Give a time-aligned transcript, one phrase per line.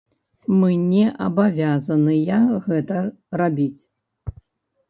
[0.59, 2.97] Мы не абавязаныя гэта
[3.43, 3.81] рабіць.